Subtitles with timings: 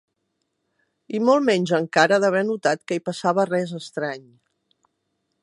[1.17, 4.27] I molt menys encara d'haver notat que hi passava res estrany.